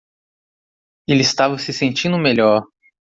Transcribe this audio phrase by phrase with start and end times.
[1.07, 2.63] Ele estava se sentindo melhor